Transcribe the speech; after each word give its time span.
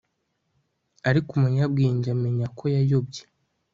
ariko 1.09 1.29
umunyabwenge 1.37 2.07
amenya 2.15 2.47
ko 2.57 2.63
yayobye 2.75 3.21